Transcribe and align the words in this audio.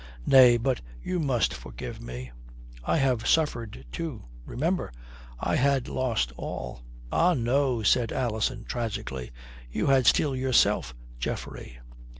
"Nay, 0.25 0.57
but 0.57 0.81
you 1.03 1.19
must 1.19 1.53
forgive 1.53 2.01
me. 2.01 2.31
I 2.83 2.97
have 2.97 3.27
suffered 3.27 3.85
too. 3.91 4.25
Remember! 4.45 4.91
I 5.39 5.55
had 5.57 5.87
lost 5.87 6.31
all." 6.37 6.81
"Ah, 7.11 7.35
no," 7.35 7.83
says 7.83 8.07
Alison 8.11 8.65
tragically, 8.65 9.29
"you 9.71 9.85
had 9.85 10.07
still 10.07 10.35
yourself, 10.35 10.95
Geoffrey." 11.19 11.79